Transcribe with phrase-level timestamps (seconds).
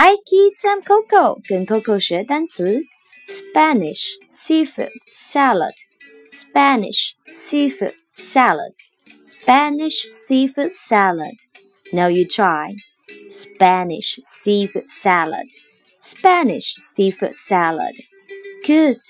[0.00, 2.84] Hi kids, I'm Coco，跟 Coco 学单词。
[3.26, 5.72] Spanish seafood salad.
[6.30, 8.74] Spanish seafood salad.
[9.26, 11.34] Spanish seafood salad.
[11.92, 12.76] Now you try.
[13.28, 15.48] Spanish seafood salad.
[16.00, 17.96] Spanish seafood salad.
[18.64, 19.00] Good.